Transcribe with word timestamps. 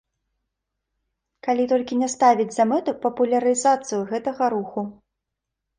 Калі 1.47 1.63
толькі 1.73 1.99
не 2.01 2.09
ставіць 2.15 2.49
за 2.57 2.63
мэту 2.73 2.91
папулярызацыю 3.07 4.01
гэтага 4.15 4.43
руху. 4.57 4.81